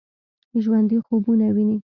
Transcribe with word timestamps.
ژوندي 0.63 0.97
خوبونه 1.05 1.47
ويني 1.55 1.77